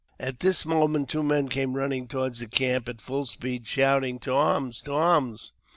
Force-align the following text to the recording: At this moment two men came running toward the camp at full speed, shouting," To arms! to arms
At 0.19 0.39
this 0.39 0.65
moment 0.65 1.09
two 1.09 1.21
men 1.21 1.47
came 1.47 1.75
running 1.75 2.07
toward 2.07 2.33
the 2.33 2.47
camp 2.47 2.89
at 2.89 3.01
full 3.03 3.25
speed, 3.27 3.67
shouting," 3.67 4.17
To 4.21 4.33
arms! 4.33 4.81
to 4.81 4.95
arms 4.95 5.53